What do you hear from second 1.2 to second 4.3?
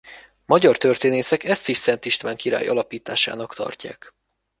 ezt is Szent István király alapításának tartják.